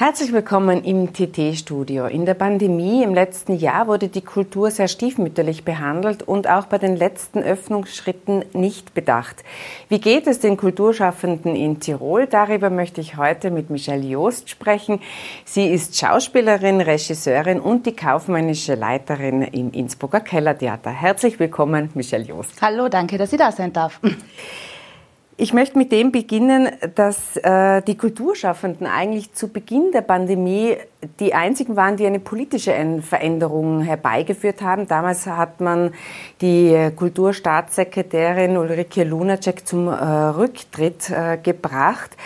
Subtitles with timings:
[0.00, 2.06] Herzlich willkommen im TT-Studio.
[2.06, 6.78] In der Pandemie im letzten Jahr wurde die Kultur sehr stiefmütterlich behandelt und auch bei
[6.78, 9.42] den letzten Öffnungsschritten nicht bedacht.
[9.88, 12.28] Wie geht es den Kulturschaffenden in Tirol?
[12.28, 15.00] Darüber möchte ich heute mit Michelle Joost sprechen.
[15.44, 20.90] Sie ist Schauspielerin, Regisseurin und die kaufmännische Leiterin im Innsbrucker Kellertheater.
[20.90, 22.62] Herzlich willkommen, Michelle Joost.
[22.62, 24.00] Hallo, danke, dass ich da sein darf.
[25.40, 30.76] Ich möchte mit dem beginnen, dass äh, die Kulturschaffenden eigentlich zu Beginn der Pandemie
[31.20, 34.88] die einzigen waren, die eine politische Veränderung herbeigeführt haben.
[34.88, 35.94] Damals hat man
[36.40, 42.16] die Kulturstaatssekretärin Ulrike Lunacek zum äh, Rücktritt äh, gebracht.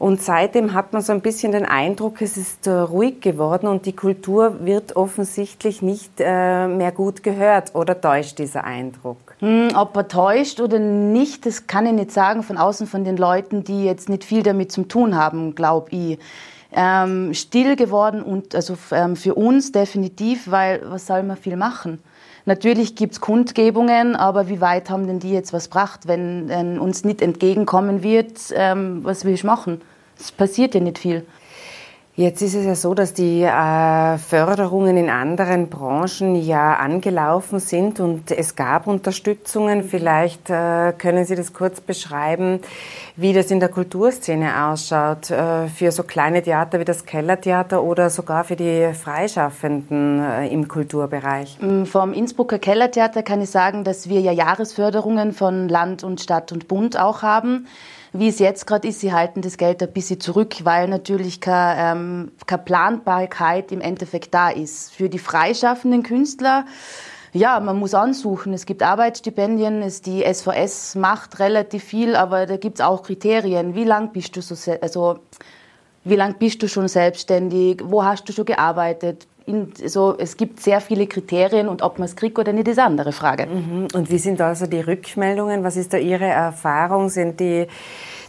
[0.00, 3.84] Und seitdem hat man so ein bisschen den Eindruck, es ist äh, ruhig geworden und
[3.84, 7.74] die Kultur wird offensichtlich nicht äh, mehr gut gehört.
[7.74, 9.18] Oder täuscht dieser Eindruck?
[9.40, 13.18] Hm, ob er täuscht oder nicht, das kann ich nicht sagen von außen von den
[13.18, 16.18] Leuten, die jetzt nicht viel damit zu tun haben, glaube ich.
[16.72, 22.02] Ähm, still geworden und also ähm, für uns definitiv, weil was soll man viel machen?
[22.46, 27.04] Natürlich gibt's Kundgebungen, aber wie weit haben denn die jetzt was gebracht, wenn, wenn uns
[27.04, 29.80] nicht entgegenkommen wird, ähm, was will ich machen?
[30.18, 31.26] Es passiert ja nicht viel.
[32.16, 38.00] Jetzt ist es ja so, dass die äh, Förderungen in anderen Branchen ja angelaufen sind
[38.00, 39.84] und es gab Unterstützungen.
[39.84, 42.60] Vielleicht äh, können Sie das kurz beschreiben,
[43.14, 48.10] wie das in der Kulturszene ausschaut, äh, für so kleine Theater wie das Kellertheater oder
[48.10, 51.58] sogar für die Freischaffenden im Kulturbereich.
[51.60, 56.50] Mm, vom Innsbrucker Kellertheater kann ich sagen, dass wir ja Jahresförderungen von Land und Stadt
[56.50, 57.68] und Bund auch haben.
[58.12, 61.80] Wie es jetzt gerade ist, sie halten das Geld ein bisschen zurück, weil natürlich keine,
[61.80, 64.92] ähm, keine Planbarkeit im Endeffekt da ist.
[64.92, 66.64] Für die freischaffenden Künstler,
[67.32, 68.52] ja, man muss ansuchen.
[68.52, 73.76] Es gibt Arbeitsstipendien, es, die SVS macht relativ viel, aber da gibt es auch Kriterien.
[73.76, 75.20] Wie lang bist du so, also,
[76.02, 77.80] wie lang bist du schon selbstständig?
[77.84, 79.28] Wo hast du schon gearbeitet?
[79.50, 82.78] In, so, es gibt sehr viele Kriterien und ob man es kriegt oder nicht, ist
[82.78, 83.46] eine andere Frage.
[83.46, 83.88] Mhm.
[83.94, 85.64] Und wie sind also die Rückmeldungen?
[85.64, 87.08] Was ist da Ihre Erfahrung?
[87.08, 87.66] Sind die,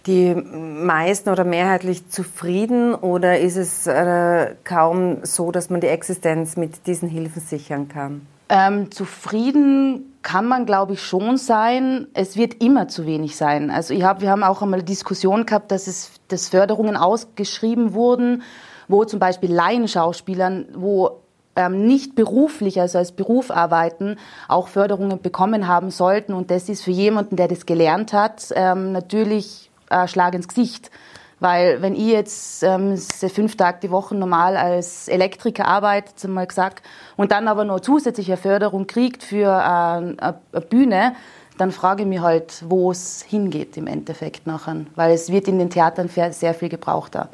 [0.07, 6.57] die meisten oder mehrheitlich zufrieden oder ist es äh, kaum so, dass man die Existenz
[6.57, 8.25] mit diesen Hilfen sichern kann?
[8.49, 12.07] Ähm, zufrieden kann man, glaube ich, schon sein.
[12.13, 13.71] Es wird immer zu wenig sein.
[13.71, 18.43] Also ich hab, wir haben auch einmal Diskussion gehabt, dass es dass Förderungen ausgeschrieben wurden
[18.91, 21.21] wo zum Beispiel Laienschauspielern, wo
[21.55, 26.33] ähm, nicht beruflich, also als Beruf arbeiten, auch Förderungen bekommen haben sollten.
[26.33, 30.91] Und das ist für jemanden, der das gelernt hat, ähm, natürlich ein Schlag ins Gesicht.
[31.39, 36.83] Weil wenn ich jetzt ähm, fünf Tage die Woche normal als Elektriker arbeite, mal gesagt,
[37.17, 40.35] und dann aber noch zusätzliche Förderung kriegt für äh, eine
[40.69, 41.15] Bühne,
[41.57, 44.85] dann frage ich mich halt, wo es hingeht im Endeffekt nachher.
[44.95, 47.29] Weil es wird in den Theatern sehr viel gebrauchter.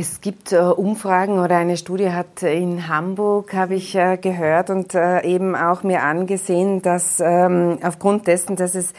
[0.00, 4.94] Es gibt äh, Umfragen oder eine Studie hat in Hamburg, habe ich äh, gehört und
[4.94, 8.94] äh, eben auch mir angesehen, dass ähm, aufgrund dessen, dass es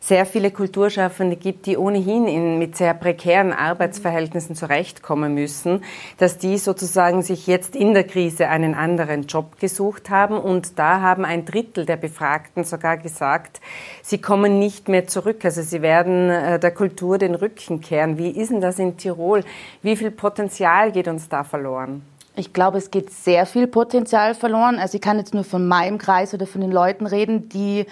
[0.00, 5.84] sehr viele Kulturschaffende gibt, die ohnehin in, mit sehr prekären Arbeitsverhältnissen zurechtkommen müssen,
[6.16, 10.38] dass die sozusagen sich jetzt in der Krise einen anderen Job gesucht haben.
[10.38, 13.60] Und da haben ein Drittel der Befragten sogar gesagt,
[14.02, 15.44] sie kommen nicht mehr zurück.
[15.44, 18.16] Also sie werden äh, der Kultur den Rücken kehren.
[18.16, 19.44] Wie ist denn das in Tirol?
[19.82, 22.02] Wie viel Potenzial geht uns da verloren?
[22.36, 24.78] Ich glaube, es geht sehr viel Potenzial verloren.
[24.78, 27.84] Also ich kann jetzt nur von meinem Kreis oder von den Leuten reden, die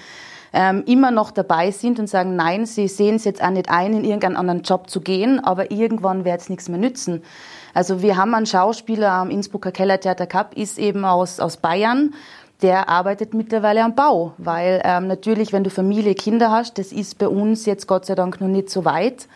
[0.53, 3.93] ähm, immer noch dabei sind und sagen, nein, sie sehen es jetzt auch nicht ein,
[3.93, 7.23] in irgendeinen anderen Job zu gehen, aber irgendwann wird es nichts mehr nützen.
[7.75, 12.15] Also wir haben einen Schauspieler am Innsbrucker Kellertheater Cup, ist eben aus, aus Bayern,
[12.63, 17.19] der arbeitet mittlerweile am Bau, weil ähm, natürlich, wenn du Familie, Kinder hast, das ist
[17.19, 19.29] bei uns jetzt Gott sei Dank noch nicht so weit,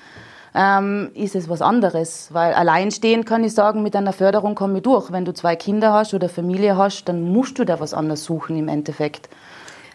[0.54, 2.28] ähm, ist es was anderes.
[2.32, 5.12] Weil alleinstehend kann ich sagen, mit einer Förderung komme ich durch.
[5.12, 8.56] Wenn du zwei Kinder hast oder Familie hast, dann musst du da was anderes suchen
[8.56, 9.28] im Endeffekt.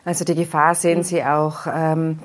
[0.07, 1.67] Also die Gefahr sehen Sie auch.
[1.67, 2.19] Ähm,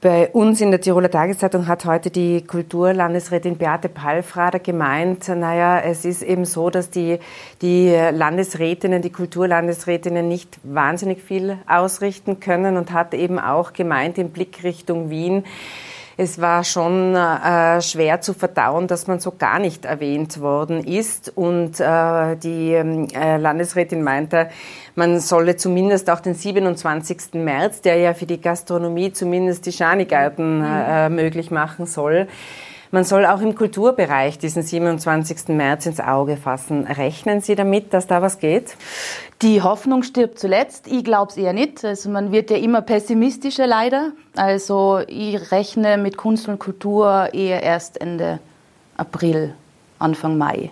[0.00, 6.04] bei uns in der Tiroler Tageszeitung hat heute die Kulturlandesrätin Beate Palfrader gemeint, naja, es
[6.04, 7.20] ist eben so, dass die,
[7.62, 14.30] die Landesrätinnen, die Kulturlandesrätinnen nicht wahnsinnig viel ausrichten können und hat eben auch gemeint, im
[14.30, 15.44] Blick Richtung Wien,
[16.22, 21.32] es war schon äh, schwer zu verdauen, dass man so gar nicht erwähnt worden ist.
[21.34, 24.50] Und äh, die äh, Landesrätin meinte,
[24.94, 27.32] man solle zumindest auch den 27.
[27.34, 32.28] März, der ja für die Gastronomie zumindest die Schanigarten äh, möglich machen soll,
[32.90, 35.48] man soll auch im Kulturbereich diesen 27.
[35.48, 36.86] März ins Auge fassen.
[36.86, 38.76] Rechnen Sie damit, dass da was geht?
[39.42, 40.86] Die Hoffnung stirbt zuletzt.
[40.86, 41.84] Ich glaube es eher nicht.
[41.84, 44.12] Also man wird ja immer pessimistischer leider.
[44.34, 48.40] Also ich rechne mit Kunst und Kultur eher erst Ende
[48.96, 49.54] April
[49.98, 50.70] Anfang Mai.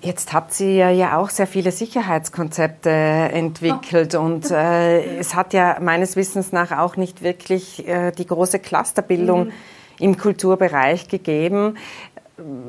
[0.00, 4.20] Jetzt habt ihr ja auch sehr viele Sicherheitskonzepte entwickelt oh.
[4.20, 9.46] und äh, es hat ja meines Wissens nach auch nicht wirklich äh, die große Clusterbildung
[9.46, 9.52] mhm.
[9.98, 11.76] Im Kulturbereich gegeben.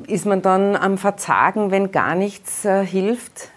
[0.07, 3.49] Ist man dann am Verzagen, wenn gar nichts äh, hilft?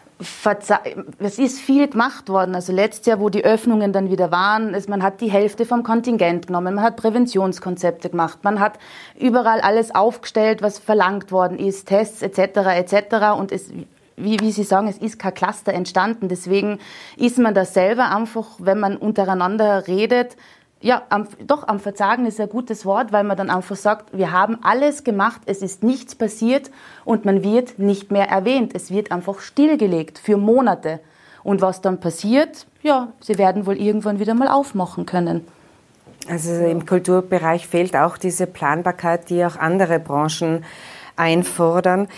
[1.19, 2.55] es ist viel gemacht worden.
[2.55, 5.83] Also letztes Jahr, wo die Öffnungen dann wieder waren, ist, man hat die Hälfte vom
[5.83, 8.79] Kontingent genommen, man hat Präventionskonzepte gemacht, man hat
[9.19, 12.39] überall alles aufgestellt, was verlangt worden ist, Tests etc.
[12.77, 13.39] etc.
[13.39, 13.71] Und es,
[14.17, 16.29] wie, wie Sie sagen, es ist kein Cluster entstanden.
[16.29, 16.79] Deswegen
[17.17, 20.37] ist man da selber einfach, wenn man untereinander redet,
[20.87, 24.31] ja, am, doch, am Verzagen ist ein gutes Wort, weil man dann einfach sagt, wir
[24.31, 26.71] haben alles gemacht, es ist nichts passiert
[27.05, 28.71] und man wird nicht mehr erwähnt.
[28.73, 31.01] Es wird einfach stillgelegt für Monate.
[31.43, 35.45] Und was dann passiert, ja, sie werden wohl irgendwann wieder mal aufmachen können.
[36.29, 40.65] Also im Kulturbereich fehlt auch diese Planbarkeit, die auch andere Branchen
[41.17, 42.09] einfordern.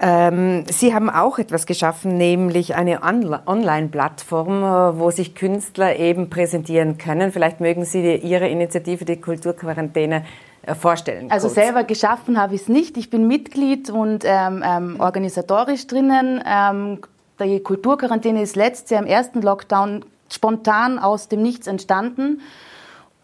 [0.00, 6.98] Ähm, Sie haben auch etwas geschaffen, nämlich eine Online-Plattform, äh, wo sich Künstler eben präsentieren
[6.98, 7.32] können.
[7.32, 10.24] Vielleicht mögen Sie Ihre Initiative, die Kulturquarantäne,
[10.66, 11.30] äh, vorstellen.
[11.30, 11.54] Also kurz.
[11.54, 12.96] selber geschaffen habe ich es nicht.
[12.96, 16.42] Ich bin Mitglied und ähm, ähm, organisatorisch drinnen.
[16.46, 16.98] Ähm,
[17.40, 22.40] die Kulturquarantäne ist letztes Jahr im ersten Lockdown spontan aus dem Nichts entstanden.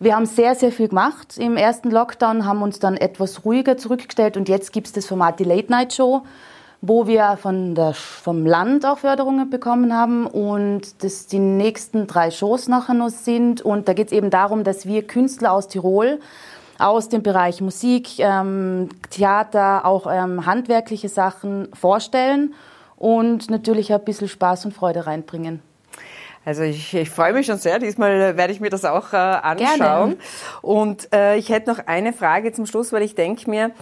[0.02, 1.36] Wir haben sehr, sehr viel gemacht.
[1.36, 5.38] Im ersten Lockdown haben uns dann etwas ruhiger zurückgestellt und jetzt gibt es das Format
[5.38, 6.22] die Late Night Show
[6.82, 12.30] wo wir von der, vom Land auch Förderungen bekommen haben und das die nächsten drei
[12.30, 13.60] Shows nachher noch sind.
[13.60, 16.20] Und da geht es eben darum, dass wir Künstler aus Tirol
[16.78, 22.54] aus dem Bereich Musik, ähm, Theater, auch ähm, handwerkliche Sachen vorstellen
[22.96, 25.60] und natürlich ein bisschen Spaß und Freude reinbringen.
[26.42, 27.78] Also ich, ich freue mich schon sehr.
[27.78, 29.76] Diesmal werde ich mir das auch äh, anschauen.
[29.78, 30.16] Gerne.
[30.62, 33.72] Und äh, ich hätte noch eine Frage zum Schluss, weil ich denke mir,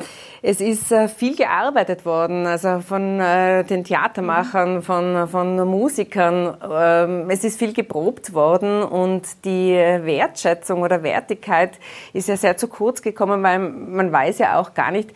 [0.42, 6.56] es ist äh, viel gearbeitet worden, also von äh, den Theatermachern, von, von Musikern.
[6.68, 11.78] Ähm, es ist viel geprobt worden und die Wertschätzung oder Wertigkeit
[12.12, 15.10] ist ja sehr zu kurz gekommen, weil man weiß ja auch gar nicht,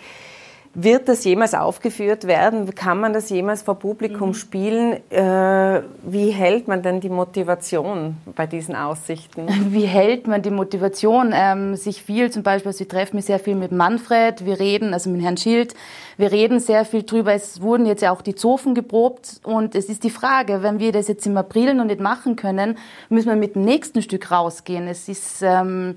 [0.74, 2.74] wird das jemals aufgeführt werden?
[2.74, 4.34] Kann man das jemals vor Publikum mhm.
[4.34, 4.92] spielen?
[5.10, 9.48] Äh, wie hält man denn die Motivation bei diesen Aussichten?
[9.72, 11.32] Wie hält man die Motivation?
[11.34, 14.94] Ähm, sich viel, zum Beispiel, also ich treffe mich sehr viel mit Manfred, wir reden,
[14.94, 15.74] also mit Herrn Schild,
[16.16, 17.34] wir reden sehr viel drüber.
[17.34, 20.92] Es wurden jetzt ja auch die Zofen geprobt und es ist die Frage, wenn wir
[20.92, 22.78] das jetzt im April noch nicht machen können,
[23.10, 24.88] müssen wir mit dem nächsten Stück rausgehen.
[24.88, 25.42] Es ist...
[25.42, 25.96] Ähm,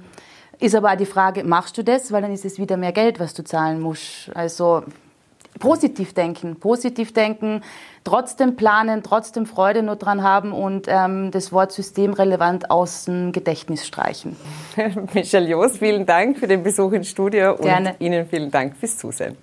[0.59, 2.11] ist aber auch die Frage, machst du das?
[2.11, 4.31] Weil dann ist es wieder mehr Geld, was du zahlen musst.
[4.33, 4.83] Also
[5.59, 7.61] positiv denken, positiv denken,
[8.03, 13.87] trotzdem planen, trotzdem Freude nur dran haben und ähm, das Wort systemrelevant aus dem Gedächtnis
[13.87, 14.35] streichen.
[15.13, 17.91] Michelle Joos, vielen Dank für den Besuch ins Studio Gerne.
[17.91, 19.37] und Ihnen vielen Dank fürs Zusehen.